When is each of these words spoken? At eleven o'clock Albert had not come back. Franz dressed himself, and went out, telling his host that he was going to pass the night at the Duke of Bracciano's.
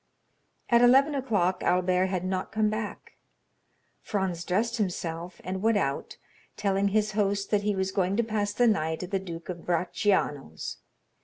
At 0.71 0.81
eleven 0.81 1.13
o'clock 1.13 1.61
Albert 1.61 2.07
had 2.07 2.25
not 2.25 2.51
come 2.51 2.71
back. 2.71 3.17
Franz 4.01 4.43
dressed 4.43 4.77
himself, 4.77 5.39
and 5.43 5.61
went 5.61 5.77
out, 5.77 6.17
telling 6.57 6.87
his 6.87 7.11
host 7.11 7.51
that 7.51 7.61
he 7.61 7.75
was 7.75 7.91
going 7.91 8.17
to 8.17 8.23
pass 8.23 8.51
the 8.51 8.65
night 8.65 9.03
at 9.03 9.11
the 9.11 9.19
Duke 9.19 9.47
of 9.47 9.63
Bracciano's. 9.63 10.77